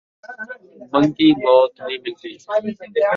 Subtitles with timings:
[0.91, 2.31] من٘گی موت نئیں ملدی